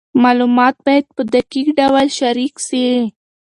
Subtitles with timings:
[0.23, 2.85] معلومات باید په دقیق ډول شریک سي.